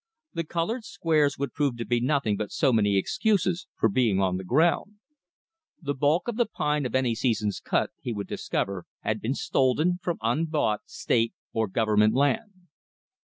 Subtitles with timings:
[0.33, 4.37] The colored squares would prove to be nothing but so many excuses for being on
[4.37, 4.95] the ground.
[5.79, 9.99] The bulk of the pine of any season's cut he would discover had been stolen
[10.01, 12.51] from unbought State or Government land.